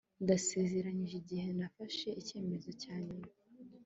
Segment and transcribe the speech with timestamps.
[0.23, 3.27] ndasezeranye igihe nafashe icyemezo cya nyuma